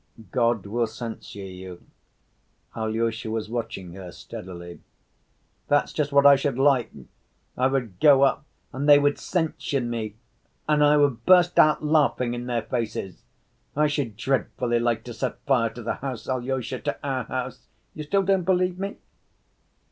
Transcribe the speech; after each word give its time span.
"God 0.31 0.65
will 0.65 0.87
censure 0.87 1.41
you." 1.45 1.85
Alyosha 2.75 3.29
was 3.29 3.51
watching 3.51 3.93
her 3.93 4.11
steadily. 4.11 4.79
"That's 5.67 5.93
just 5.93 6.11
what 6.11 6.25
I 6.25 6.35
should 6.35 6.57
like. 6.57 6.89
I 7.55 7.67
would 7.67 7.99
go 7.99 8.23
up 8.23 8.43
and 8.73 8.89
they 8.89 8.97
would 8.97 9.19
censure 9.19 9.79
me, 9.79 10.15
and 10.67 10.83
I 10.83 10.97
would 10.97 11.23
burst 11.27 11.59
out 11.59 11.83
laughing 11.83 12.33
in 12.33 12.47
their 12.47 12.63
faces. 12.63 13.21
I 13.75 13.85
should 13.85 14.17
dreadfully 14.17 14.79
like 14.79 15.03
to 15.03 15.13
set 15.13 15.37
fire 15.45 15.69
to 15.69 15.83
the 15.83 15.93
house, 15.93 16.27
Alyosha, 16.27 16.79
to 16.79 16.97
our 17.07 17.25
house; 17.25 17.67
you 17.93 18.03
still 18.03 18.23
don't 18.23 18.41
believe 18.41 18.79
me?" 18.79 18.97